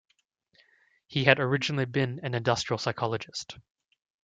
[1.05, 3.59] He had originally been an industrial psychologist.